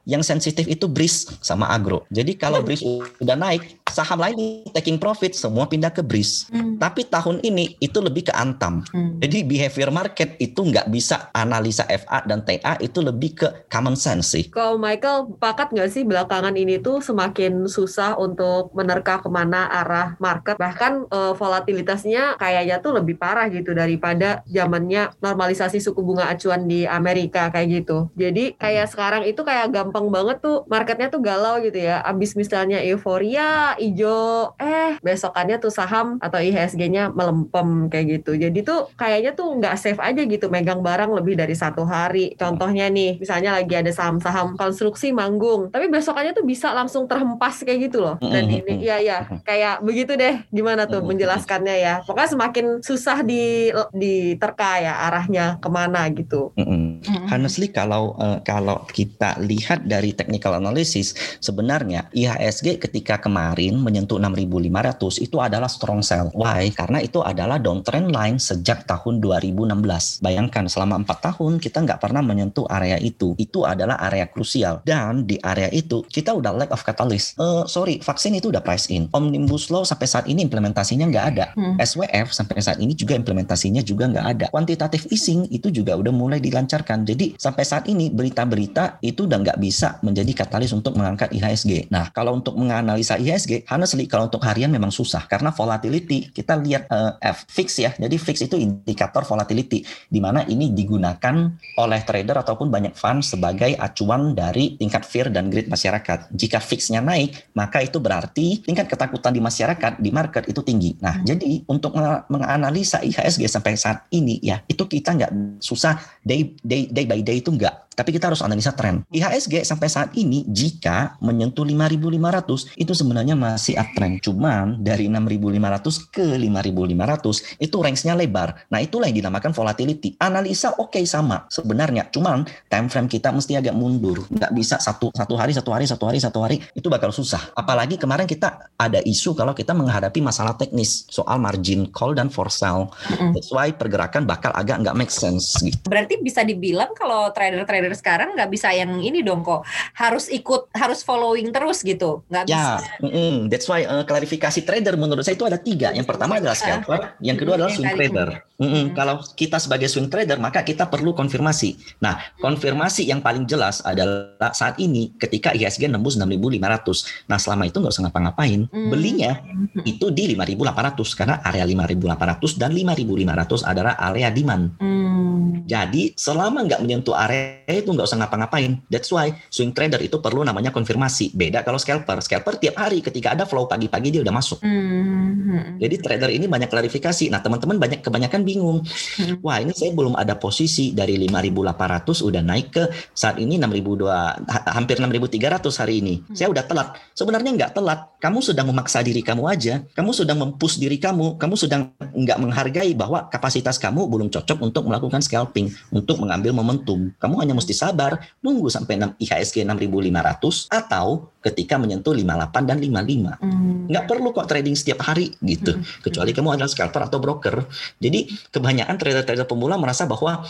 [0.09, 2.09] yang sensitif itu BRIS sama agro.
[2.09, 2.81] Jadi kalau BRIS
[3.21, 6.49] udah naik, saham lain taking profit semua pindah ke BRIS.
[6.49, 6.81] Hmm.
[6.81, 8.85] Tapi tahun ini itu lebih ke Antam.
[8.95, 9.21] Hmm.
[9.21, 14.33] Jadi behavior market itu nggak bisa analisa FA dan TA itu lebih ke common sense
[14.33, 14.45] sih.
[14.49, 20.17] Kalau Michael, pakat nggak sih belakangan ini tuh semakin susah untuk menerka ke mana arah
[20.23, 20.57] market.
[20.57, 20.78] Bahkan
[21.11, 27.49] uh, volatilitasnya kayaknya tuh lebih parah gitu daripada zamannya normalisasi suku bunga acuan di Amerika
[27.49, 28.13] kayak gitu.
[28.15, 32.05] Jadi kayak sekarang itu kayak gampang banget tuh marketnya tuh galau gitu ya.
[32.05, 38.37] Abis misalnya euforia, hijau, eh besokannya tuh saham atau IHSG-nya melempem kayak gitu.
[38.37, 42.37] Jadi tuh kayaknya tuh nggak safe aja gitu megang barang lebih dari satu hari.
[42.37, 47.89] Contohnya nih, misalnya lagi ada saham-saham konstruksi manggung, tapi besokannya tuh bisa langsung terhempas kayak
[47.89, 48.21] gitu loh.
[48.21, 50.45] Dan ini, ya ya, kayak begitu deh.
[50.53, 51.95] Gimana tuh menjelaskannya ya?
[52.05, 56.53] Pokoknya semakin susah di diterka ya arahnya ke mana gitu.
[56.59, 57.31] Mm-hmm.
[57.31, 65.25] Honestly, kalau uh, kalau kita lihat dari technical analysis, sebenarnya IHSG ketika kemarin menyentuh 6.500
[65.25, 66.29] itu adalah strong sell.
[66.35, 66.75] Why?
[66.75, 70.25] Karena itu adalah downtrend line sejak tahun 2016.
[70.25, 73.39] Bayangkan selama empat tahun kita nggak pernah menyentuh area itu.
[73.39, 74.83] Itu adalah area krusial.
[74.83, 77.39] Dan di area itu kita udah lack of catalyst.
[77.39, 79.07] Uh, sorry, vaksin itu udah price in.
[79.13, 81.47] Omnibus Law sampai saat ini implementasinya nggak ada.
[81.55, 81.79] Hmm.
[81.79, 84.47] SWF sampai saat ini juga implementasinya juga nggak ada.
[84.51, 87.07] Quantitative easing itu juga udah mulai dilancarkan.
[87.07, 91.95] Jadi sampai saat ini berita-berita itu udah nggak bisa menjadi katalis untuk mengangkat IHSG.
[91.95, 96.91] Nah, kalau untuk menganalisa IHSG, honestly kalau untuk harian memang susah karena volatility kita lihat
[96.91, 97.95] uh, F fix ya.
[97.95, 103.79] Jadi fix itu indikator volatility di mana ini digunakan oleh trader ataupun banyak fund sebagai
[103.79, 106.35] acuan dari tingkat fear dan greed masyarakat.
[106.35, 110.97] Jika fixnya naik, maka itu berarti tingkat ketakutan di masyarakat di market itu tinggi.
[110.99, 111.25] Nah, hmm.
[111.29, 111.93] jadi untuk
[112.33, 117.45] menganalisa IHSG sampai saat ini ya, itu kita nggak susah day day day by day
[117.45, 119.03] itu nggak tapi kita harus analisa tren.
[119.11, 124.23] IHSG sampai saat ini jika menyentuh 5.500 itu sebenarnya masih uptrend.
[124.23, 128.71] Cuman dari 6.500 ke 5.500 itu range-nya lebar.
[128.71, 130.15] Nah itulah yang dinamakan volatility.
[130.23, 132.07] Analisa oke okay, sama sebenarnya.
[132.15, 134.31] Cuman time frame kita mesti agak mundur.
[134.31, 136.57] Nggak bisa satu, satu hari, satu hari, satu hari, satu hari.
[136.79, 137.51] Itu bakal susah.
[137.59, 142.47] Apalagi kemarin kita ada isu kalau kita menghadapi masalah teknis soal margin call dan for
[142.47, 142.95] sell.
[143.35, 145.59] That's why pergerakan bakal agak nggak make sense.
[145.59, 145.83] Gitu.
[145.91, 149.65] Berarti bisa dibilang kalau trader-trader trader sekarang nggak bisa yang ini dong kok
[149.97, 154.99] harus ikut harus following terus gitu nggak ya, bisa mm, that's why uh, klarifikasi trader
[155.01, 158.29] menurut saya itu ada tiga yang pertama adalah scalper yang kedua adalah swing trader
[158.61, 158.85] mm -hmm.
[158.93, 164.53] kalau kita sebagai swing trader maka kita perlu konfirmasi nah konfirmasi yang paling jelas adalah
[164.53, 168.91] saat ini ketika IHSG nembus 6.500 nah selama itu nggak usah ngapa-ngapain mm.
[168.93, 169.41] belinya
[169.89, 175.65] itu di 5.800 karena area 5.800 dan 5.500 adalah area demand mm.
[175.65, 178.81] jadi selama nggak menyentuh area itu nggak usah ngapa-ngapain.
[178.89, 181.37] That's why swing trader itu perlu namanya konfirmasi.
[181.37, 182.25] Beda kalau scalper.
[182.25, 184.65] Scalper tiap hari ketika ada flow pagi-pagi dia udah masuk.
[184.65, 185.77] Mm-hmm.
[185.77, 187.29] Jadi trader ini banyak klarifikasi.
[187.29, 188.81] Nah teman-teman banyak kebanyakan bingung.
[188.85, 189.45] Mm-hmm.
[189.45, 194.97] Wah ini saya belum ada posisi dari 5.800 udah naik ke saat ini 6.200 hampir
[194.97, 196.15] 6.300 hari ini.
[196.25, 196.37] Mm-hmm.
[196.37, 196.89] Saya udah telat.
[197.13, 198.01] Sebenarnya nggak telat.
[198.19, 199.85] Kamu sudah memaksa diri kamu aja.
[199.93, 201.41] Kamu sudah mempush diri kamu.
[201.41, 207.11] Kamu sudah nggak menghargai bahwa kapasitas kamu belum cocok untuk melakukan scalping, untuk mengambil momentum.
[207.17, 213.41] Kamu hanya mesti sabar nunggu sampai 6, IHSG 6500 atau ketika menyentuh 58 dan 55.
[213.41, 213.87] Hmm.
[213.89, 215.79] Nggak perlu kok trading setiap hari gitu.
[215.79, 215.85] Hmm.
[216.05, 217.65] Kecuali kamu adalah scalper atau broker.
[218.03, 220.45] Jadi kebanyakan trader-trader pemula merasa bahwa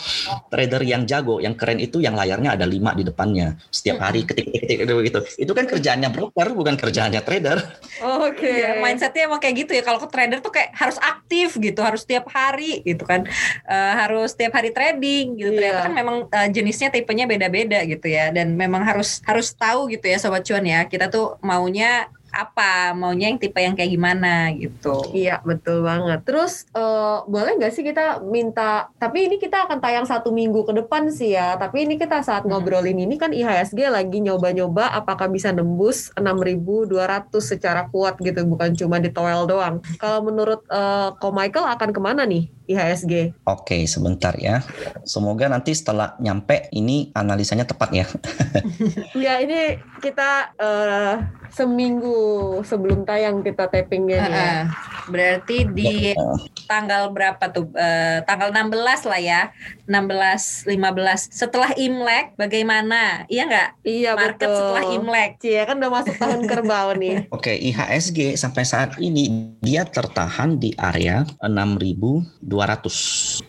[0.51, 3.55] trader yang jago, yang keren itu yang layarnya ada 5 di depannya.
[3.69, 5.19] Setiap hari ketik-ketik gitu.
[5.39, 7.57] Itu kan kerjaannya broker bukan kerjaannya trader.
[8.03, 8.41] Oke.
[8.41, 8.57] Okay.
[8.59, 9.81] Ya, mindsetnya emang kayak gitu ya.
[9.81, 13.25] Kalau ke trader tuh kayak harus aktif gitu, harus setiap hari gitu kan.
[13.65, 15.53] Uh, harus setiap hari trading gitu.
[15.53, 15.73] Yeah.
[15.73, 20.05] Ternyata kan memang uh, jenisnya tipenya beda-beda gitu ya dan memang harus harus tahu gitu
[20.09, 25.01] ya sobat cuan ya kita tuh maunya apa, maunya yang tipe yang kayak gimana gitu.
[25.11, 26.23] Iya betul banget.
[26.23, 28.87] Terus eh, boleh nggak sih kita minta?
[28.95, 31.55] Tapi ini kita akan tayang satu minggu ke depan sih ya.
[31.55, 32.55] Tapi ini kita saat Hmm.
[32.55, 36.87] ngobrolin ini kan IHSG lagi nyoba-nyoba apakah bisa nembus 6.200
[37.39, 39.81] secara kuat gitu, bukan cuma di toel doang.
[39.97, 43.33] Kalau menurut eh, Ko Michael akan ke mana nih IHSG?
[43.43, 44.61] Oke, sebentar ya.
[45.03, 48.05] Semoga nanti setelah nyampe ini analisanya tepat ya.
[49.17, 51.15] Ya ini kita eh,
[51.51, 52.18] seminggu
[52.63, 54.31] sebelum tayang kita tappingnya nih.
[54.31, 54.35] ya.
[54.35, 54.61] Heeh.
[55.09, 56.13] Berarti di
[56.69, 57.73] tanggal berapa tuh?
[57.73, 59.41] Eh, tanggal 16 lah ya.
[59.89, 63.25] 16 15 setelah Imlek bagaimana?
[63.25, 63.69] Iya nggak?
[63.81, 64.57] Iya Market betul.
[64.61, 65.31] setelah Imlek.
[65.41, 67.25] Cie kan udah masuk tahun kerbau nih.
[67.35, 72.45] Oke, IHSG sampai saat ini dia tertahan di area 6.200.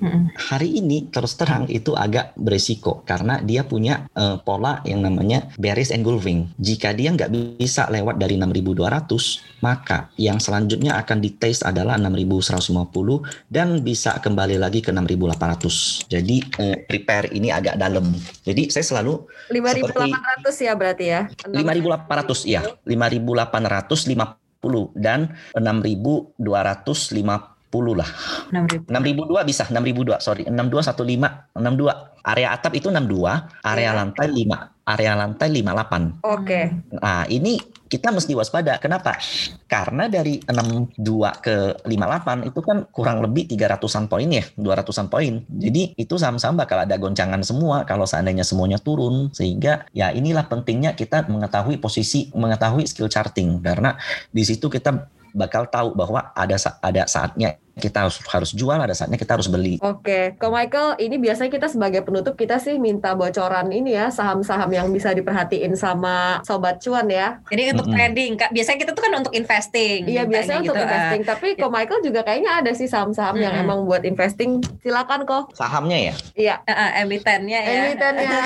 [0.00, 0.32] Mm-mm.
[0.32, 5.92] Hari ini terus terang itu agak beresiko karena dia punya eh, pola yang namanya bearish
[5.92, 6.48] engulfing.
[6.56, 13.09] Jika dia nggak bisa lewat dari 6.200, maka yang selanjutnya akan dites adalah 6.150
[13.50, 16.06] dan bisa kembali lagi ke 6.800.
[16.10, 18.14] Jadi eh, prepare ini agak dalam.
[18.46, 21.26] Jadi saya selalu 5.800 ya berarti ya.
[21.46, 28.10] 5.800 ya, 5.850 dan 6.250 lah.
[28.50, 28.90] 6.000.
[28.90, 32.10] 6.002 bisa, 6.002 sorry, 6215, 62.
[32.20, 33.96] Area atap itu 62, area Ya.
[33.96, 36.26] lantai 5, area lantai 58.
[36.26, 36.60] Oke.
[36.98, 37.58] Nah, ini
[37.90, 38.78] kita mesti waspada.
[38.78, 39.18] Kenapa?
[39.66, 45.42] Karena dari 62 ke 58 itu kan kurang lebih 300-an poin ya, 200-an poin.
[45.50, 49.34] Jadi itu saham-saham bakal ada goncangan semua kalau seandainya semuanya turun.
[49.34, 53.58] Sehingga ya inilah pentingnya kita mengetahui posisi, mengetahui skill charting.
[53.58, 53.98] Karena
[54.30, 59.20] di situ kita bakal tahu bahwa ada ada saatnya kita harus harus jual, ada saatnya
[59.20, 59.78] kita harus beli.
[59.84, 64.70] Oke, Ko Michael, ini biasanya kita sebagai penutup kita sih minta bocoran ini ya saham-saham
[64.72, 67.38] yang bisa diperhatiin sama sobat cuan ya.
[67.48, 67.96] Jadi untuk Mm-mm.
[67.96, 70.08] trading, Kak, biasanya kita tuh kan untuk investing.
[70.08, 73.64] Iya biasanya untuk gitu, investing, tapi Ko Michael juga kayaknya ada sih saham-saham yang Mm-mm.
[73.68, 74.64] emang buat investing.
[74.80, 75.52] Silakan kok.
[75.54, 76.14] Sahamnya ya.
[76.34, 76.54] Iya.
[76.64, 77.70] eh, eh, emitennya ya.
[77.86, 78.38] Emitennya.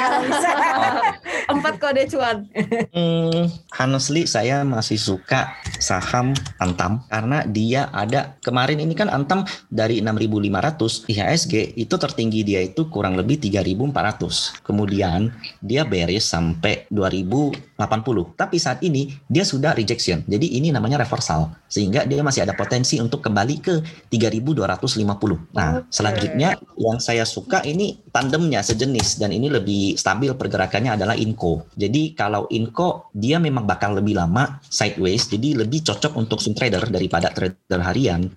[1.55, 2.49] Empat kode cuan.
[2.95, 10.03] Hmm, honestly saya masih suka saham Antam karena dia ada kemarin ini kan Antam dari
[10.03, 14.67] 6.500 IHSG itu tertinggi dia itu kurang lebih 3.400.
[14.67, 15.31] Kemudian
[15.63, 17.79] dia bearish sampai 2.080.
[18.35, 20.27] Tapi saat ini dia sudah rejection.
[20.27, 23.75] Jadi ini namanya reversal sehingga dia masih ada potensi untuk kembali ke
[24.11, 25.55] 3.250.
[25.55, 25.91] Nah, Oke.
[25.91, 31.67] selanjutnya yang saya suka ini tandemnya sejenis dan ini lebih stabil pergerakannya adalah Inco.
[31.75, 36.87] Jadi kalau Inco dia memang bakal lebih lama sideways jadi lebih cocok untuk swing trader
[36.87, 38.31] daripada trader harian.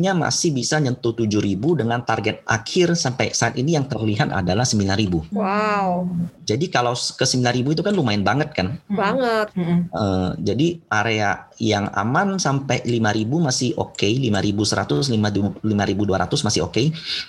[0.00, 5.28] Potensinya masih bisa nyentuh 7000 dengan target akhir sampai saat ini yang terlihat adalah 9000.
[5.28, 6.08] Wow,
[6.48, 8.80] Jadi kalau ke 9000 itu kan lumayan banget kan.
[8.88, 9.52] Banget.
[9.60, 16.82] Eh, jadi area yang aman sampai 5000 masih oke, 5100, 5200 masih oke.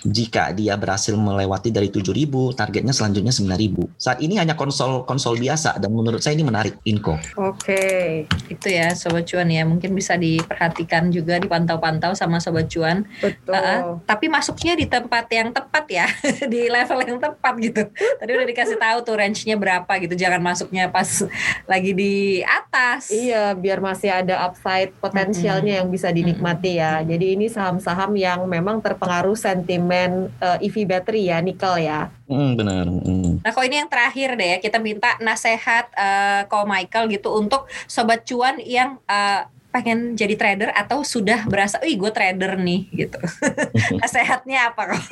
[0.08, 4.00] Jika dia berhasil melewati dari 7000, targetnya selanjutnya 9000.
[4.00, 7.20] Saat ini hanya konsol konsol biasa dan menurut saya ini menarik Inco.
[7.36, 13.04] Oke, Itu ya Sobat Cuan ya, mungkin bisa diperhatikan juga dipantau-pantau sama Sobat Cuan.
[13.20, 13.52] betul.
[13.52, 14.00] Uh-uh.
[14.08, 16.06] Tapi masuknya di tempat yang tepat ya,
[16.52, 17.82] di level yang tepat gitu.
[17.92, 21.28] Tadi udah dikasih tahu tuh range-nya berapa gitu, jangan masuknya pas
[21.68, 23.12] lagi di atas.
[23.12, 27.02] Iya, biar masih ada upside potensialnya yang bisa dinikmati ya.
[27.02, 32.12] Jadi ini saham-saham yang memang terpengaruh sentimen eh, EV battery ya, nikel ya.
[32.30, 32.86] Hmm, benar.
[32.86, 33.42] Hmm.
[33.42, 37.66] Nah, kok ini yang terakhir deh ya, kita minta nasehat eh, ko Michael gitu untuk
[37.90, 43.18] sobat cuan yang eh, pengen jadi trader atau sudah berasa, wih gue trader nih gitu.
[44.04, 45.02] Nasehatnya apa kok?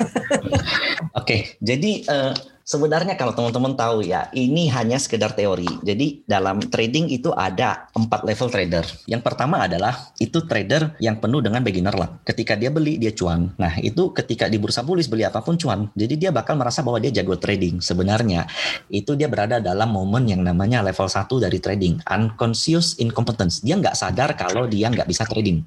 [1.17, 5.67] Oke, jadi eh, sebenarnya kalau teman-teman tahu ya, ini hanya sekedar teori.
[5.83, 8.85] Jadi dalam trading itu ada empat level trader.
[9.07, 12.09] Yang pertama adalah itu trader yang penuh dengan beginner lah.
[12.25, 13.53] Ketika dia beli dia cuan.
[13.57, 15.89] Nah itu ketika di bursa bulis beli apa pun cuan.
[15.93, 17.79] Jadi dia bakal merasa bahwa dia jago trading.
[17.83, 18.47] Sebenarnya
[18.89, 23.61] itu dia berada dalam momen yang namanya level 1 dari trading, unconscious incompetence.
[23.61, 25.63] Dia nggak sadar kalau dia nggak bisa trading.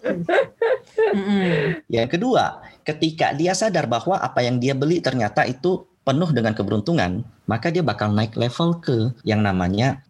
[1.87, 7.25] Yang kedua, ketika dia sadar bahwa apa yang dia beli ternyata itu penuh dengan keberuntungan,
[7.49, 10.05] maka dia bakal naik level ke yang namanya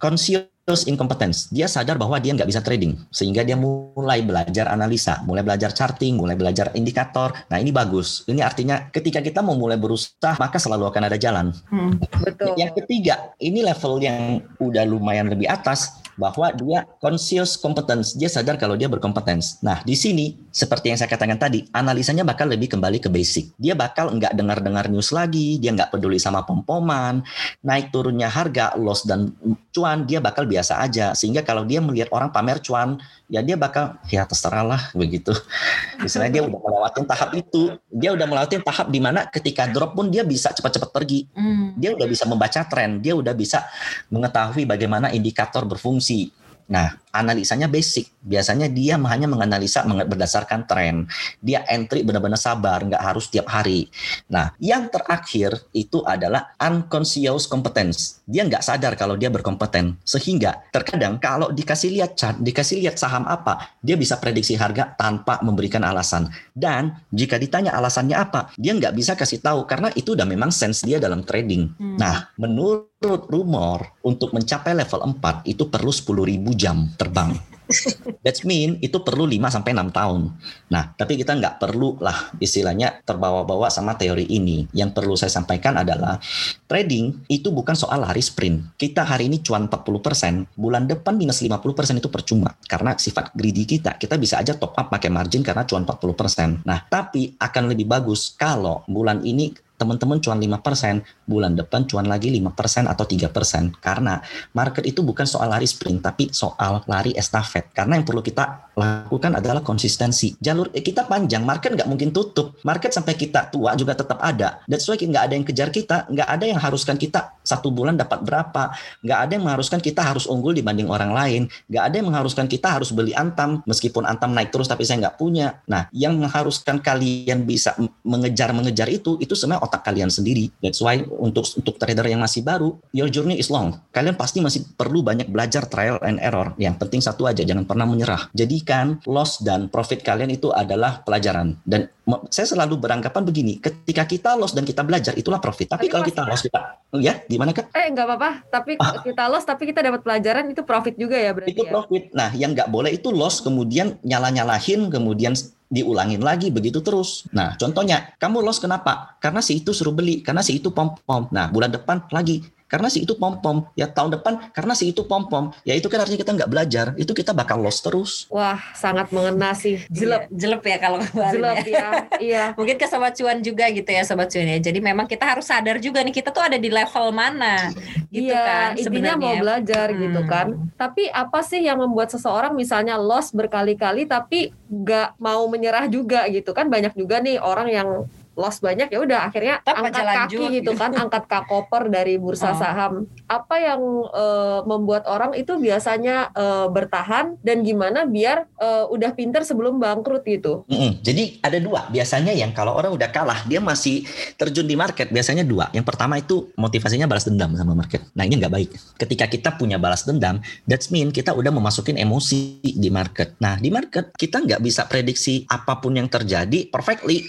[0.64, 1.52] conscious incompetence.
[1.52, 6.16] Dia sadar bahwa dia nggak bisa trading, sehingga dia mulai belajar analisa, mulai belajar charting,
[6.16, 7.36] mulai belajar indikator.
[7.52, 8.24] Nah ini bagus.
[8.24, 11.52] Ini artinya ketika kita mau mulai berusaha, maka selalu akan ada jalan.
[11.68, 12.00] Hmm.
[12.00, 12.56] Betul.
[12.56, 18.54] Yang ketiga, ini level yang udah lumayan lebih atas bahwa dia conscious competence, dia sadar
[18.54, 19.60] kalau dia berkompetens.
[19.60, 23.50] Nah, di sini seperti yang saya katakan tadi, analisanya bakal lebih kembali ke basic.
[23.58, 27.22] Dia bakal nggak dengar-dengar news lagi, dia nggak peduli sama pom-poman,
[27.66, 29.34] naik turunnya harga, loss dan
[29.74, 31.10] cuan, dia bakal biasa aja.
[31.18, 35.34] Sehingga kalau dia melihat orang pamer cuan ya dia bakal ya terserah lah begitu.
[36.04, 40.06] Misalnya dia udah melewati tahap itu dia udah melewati tahap di mana ketika drop pun
[40.06, 41.26] dia bisa cepat-cepat pergi.
[41.34, 41.74] Hmm.
[41.74, 43.64] dia udah bisa membaca tren dia udah bisa
[44.12, 46.30] mengetahui bagaimana indikator berfungsi
[46.64, 48.08] Nah, analisanya basic.
[48.24, 51.04] Biasanya dia hanya menganalisa berdasarkan tren.
[51.38, 53.86] Dia entry benar-benar sabar, nggak harus tiap hari.
[54.32, 58.24] Nah, yang terakhir itu adalah unconscious competence.
[58.24, 60.00] Dia nggak sadar kalau dia berkompeten.
[60.02, 65.44] Sehingga terkadang kalau dikasih lihat chart, dikasih lihat saham apa, dia bisa prediksi harga tanpa
[65.44, 66.32] memberikan alasan.
[66.56, 70.80] Dan jika ditanya alasannya apa, dia nggak bisa kasih tahu karena itu udah memang sense
[70.80, 71.68] dia dalam trading.
[71.76, 72.00] Hmm.
[72.00, 77.32] Nah, menurut rumor untuk mencapai level 4 itu perlu 10.000 jam terbang.
[78.24, 80.22] That's mean itu perlu 5 sampai 6 tahun.
[80.68, 84.68] Nah, tapi kita nggak perlu lah istilahnya terbawa-bawa sama teori ini.
[84.76, 86.20] Yang perlu saya sampaikan adalah
[86.68, 88.76] trading itu bukan soal lari sprint.
[88.76, 93.96] Kita hari ini cuan 40%, bulan depan minus 50% itu percuma karena sifat greedy kita.
[93.96, 96.68] Kita bisa aja top up pakai margin karena cuan 40%.
[96.68, 102.30] Nah, tapi akan lebih bagus kalau bulan ini teman-teman cuan 5%, bulan depan cuan lagi
[102.30, 103.82] 5% atau 3%.
[103.82, 104.22] Karena
[104.54, 107.74] market itu bukan soal lari sprint, tapi soal lari estafet.
[107.74, 110.34] Karena yang perlu kita lakukan adalah konsistensi.
[110.38, 112.58] Jalur eh, kita panjang, market nggak mungkin tutup.
[112.66, 114.62] Market sampai kita tua juga tetap ada.
[114.66, 118.24] That's why nggak ada yang kejar kita, nggak ada yang haruskan kita satu bulan dapat
[118.24, 118.72] berapa,
[119.04, 122.80] nggak ada yang mengharuskan kita harus unggul dibanding orang lain, nggak ada yang mengharuskan kita
[122.80, 125.60] harus beli antam meskipun antam naik terus tapi saya nggak punya.
[125.68, 130.52] Nah, yang mengharuskan kalian bisa mengejar-mengejar itu, itu sebenarnya otak kalian sendiri.
[130.60, 133.80] That's why untuk untuk trader yang masih baru, your journey is long.
[133.90, 136.52] Kalian pasti masih perlu banyak belajar trial and error.
[136.60, 138.28] Yang penting satu aja, jangan pernah menyerah.
[138.36, 141.56] Jadikan loss dan profit kalian itu adalah pelajaran.
[141.64, 141.88] Dan
[142.28, 145.72] saya selalu beranggapan begini, ketika kita loss dan kita belajar itulah profit.
[145.72, 147.70] Tapi, Tapi kalau kita loss kita, ya gimana kak?
[147.74, 151.54] Eh nggak apa-apa, tapi kita loss tapi kita dapat pelajaran itu profit juga ya berarti
[151.54, 151.70] itu ya.
[151.70, 152.04] profit.
[152.14, 155.34] Nah, yang nggak boleh itu loss kemudian nyala-nyalahin kemudian
[155.72, 157.26] diulangin lagi begitu terus.
[157.34, 159.18] Nah, contohnya kamu loss kenapa?
[159.18, 161.26] Karena si itu suruh beli, karena si itu pom-pom.
[161.34, 163.70] Nah, bulan depan lagi karena si itu pom-pom.
[163.78, 165.54] Ya tahun depan karena si itu pom-pom.
[165.62, 166.86] Ya itu kan artinya kita nggak belajar.
[166.98, 168.26] Itu kita bakal loss terus.
[168.26, 171.70] Wah sangat mengena sih, jelek, Iya, jelek ya kalau kemarin jelek ya.
[171.70, 172.44] ya, iya.
[172.58, 174.58] Mungkin ke sobat cuan juga gitu ya sobat cuan ya.
[174.58, 177.70] Jadi memang kita harus sadar juga nih kita tuh ada di level mana
[178.10, 179.42] gitu iya, kan intinya mau sebenarnya.
[179.46, 180.30] belajar gitu Hmm.
[180.30, 180.46] kan.
[180.74, 186.50] Tapi apa sih yang membuat seseorang misalnya loss berkali-kali tapi nggak mau menyerah juga gitu
[186.50, 186.66] kan?
[186.66, 187.88] Banyak juga nih orang yang
[188.34, 192.18] loss banyak ya udah akhirnya Tetap angkat kaki lanjut, gitu kan, angkat kak koper dari
[192.18, 192.58] bursa Oh.
[192.58, 192.92] saham.
[193.26, 193.80] Apa yang
[194.12, 200.22] eh, membuat orang itu biasanya eh, bertahan dan gimana biar eh, udah pinter sebelum bangkrut
[200.26, 200.66] gitu?
[200.68, 201.00] Mm-mm.
[201.00, 201.88] Jadi ada dua.
[201.88, 204.04] Biasanya yang kalau orang udah kalah, dia masih
[204.36, 205.08] terjun di market.
[205.10, 205.70] Biasanya dua.
[205.72, 208.04] Yang pertama itu motivasinya balas dendam sama market.
[208.14, 208.68] Nah ini nggak baik.
[208.98, 213.38] Ketika kita punya balas dendam, that's mean kita udah memasukin emosi di market.
[213.40, 217.24] Nah di market kita nggak bisa prediksi apa pun yang terjadi perfectly.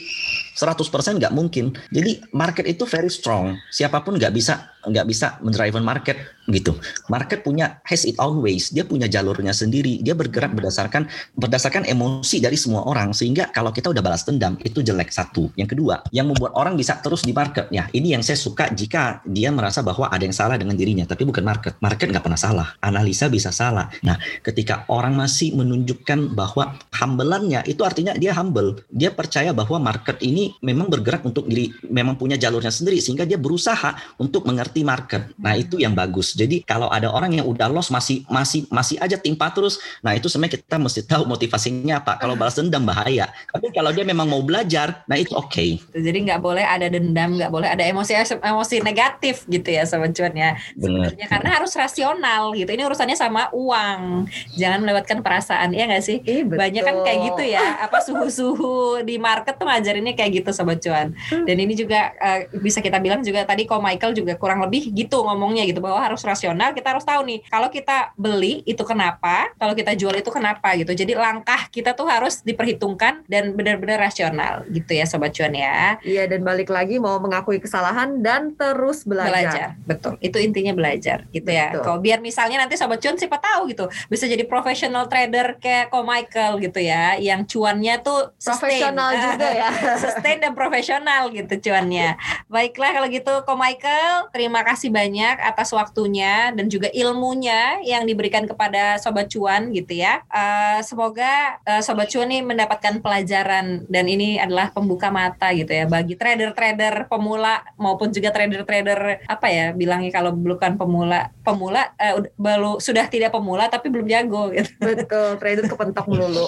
[0.56, 1.76] 100% nggak mungkin.
[1.92, 3.60] Jadi market itu very strong.
[3.70, 6.18] Siapa pun nggak bisa nggak bisa mendrive market
[6.50, 6.78] gitu.
[7.10, 8.70] Market punya has its own ways.
[8.70, 10.02] Dia punya jalurnya sendiri.
[10.02, 14.86] Dia bergerak berdasarkan berdasarkan emosi dari semua orang sehingga kalau kita udah balas dendam itu
[14.86, 15.50] jelek satu.
[15.58, 17.90] Yang kedua, yang membuat orang bisa terus di market ya.
[17.90, 21.42] Ini yang saya suka jika dia merasa bahwa ada yang salah dengan dirinya, tapi bukan
[21.42, 21.78] market.
[21.82, 22.68] Market nggak pernah salah.
[22.82, 23.90] Analisa bisa salah.
[24.06, 28.78] Nah, ketika orang masih menunjukkan bahwa humbleannya itu artinya dia humble.
[28.92, 33.40] Dia percaya bahwa market ini memang bergerak untuk diri, memang punya jalurnya sendiri sehingga dia
[33.40, 35.32] berusaha untuk mengerti market.
[35.38, 36.34] Nah, itu yang bagus.
[36.34, 40.28] Jadi kalau ada orang yang udah loss masih masih masih aja timpa terus, nah itu
[40.28, 42.18] sebenarnya kita mesti tahu motivasinya apa.
[42.18, 43.30] Kalau balas dendam bahaya.
[43.54, 45.80] Tapi kalau dia memang mau belajar, nah itu oke.
[45.94, 50.34] Jadi nggak boleh ada dendam, nggak boleh ada emosi emosi negatif gitu ya sobat cuan
[50.34, 50.58] ya.
[50.74, 51.14] Benar.
[51.14, 52.70] Sebenarnya karena harus rasional gitu.
[52.74, 54.26] Ini urusannya sama uang.
[54.58, 56.18] Jangan melewatkan perasaan ya nggak sih?
[56.26, 57.86] Ih, Banyak kan kayak gitu ya.
[57.86, 61.14] Apa suhu-suhu di market tuh ngajarinnya kayak gitu sobat cuan.
[61.30, 65.22] Dan ini juga eh, bisa kita bilang juga tadi kok Michael juga kurang lebih gitu
[65.24, 66.74] ngomongnya gitu bahwa harus rasional.
[66.74, 70.92] Kita harus tahu nih kalau kita beli itu kenapa, kalau kita jual itu kenapa gitu.
[70.92, 75.98] Jadi langkah kita tuh harus diperhitungkan dan benar-benar rasional gitu ya sobat cuan ya.
[76.04, 79.32] Iya dan balik lagi mau mengakui kesalahan dan terus belajar.
[79.32, 81.84] belajar betul itu intinya belajar gitu ya Betul.
[81.84, 86.06] kalau biar misalnya nanti sobat cuan siapa tahu gitu bisa jadi professional trader kayak ko
[86.06, 88.32] Michael gitu ya yang cuannya tuh.
[88.40, 89.70] Profesional juga ya.
[90.04, 92.16] sustain dan profesional gitu cuannya
[92.48, 98.08] baiklah kalau gitu ko Michael terima terima kasih banyak atas waktunya dan juga ilmunya yang
[98.08, 100.24] diberikan kepada Sobat Cuan gitu ya.
[100.32, 105.84] Uh, semoga uh, Sobat Cuan nih mendapatkan pelajaran dan ini adalah pembuka mata gitu ya
[105.92, 112.80] bagi trader-trader pemula maupun juga trader-trader apa ya bilangnya kalau bukan pemula pemula uh, baru
[112.80, 114.72] sudah tidak pemula tapi belum jago gitu.
[114.80, 116.48] Betul, trader kepentok melulu.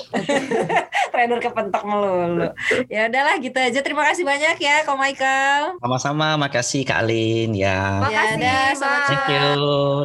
[1.11, 2.55] trader kepentok melulu.
[2.87, 3.83] Ya udahlah gitu aja.
[3.83, 5.75] Terima kasih banyak ya Ko Michael.
[5.83, 7.86] Sama-sama, makasih Kak Alin ya.
[8.01, 9.07] Makasih, ya, dah, Mas.
[9.07, 9.47] Thank you.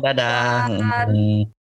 [0.04, 0.66] Dadah.
[0.78, 1.61] Bye.